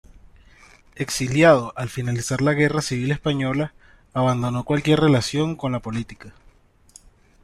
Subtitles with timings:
[0.95, 3.75] Exiliado al finalizar la Guerra Civil Española,
[4.15, 6.33] abandonó cualquier relación con la política.